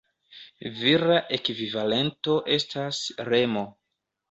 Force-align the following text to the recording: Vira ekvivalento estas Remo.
Vira 0.77 1.17
ekvivalento 1.37 2.39
estas 2.59 3.05
Remo. 3.31 3.67